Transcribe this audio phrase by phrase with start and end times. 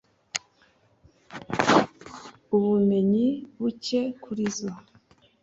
[2.55, 3.27] ubumenyi
[3.59, 4.71] buke kuri zo